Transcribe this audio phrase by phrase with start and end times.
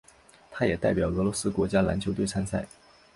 [0.49, 2.65] 他也代表俄罗斯国家篮球队参赛。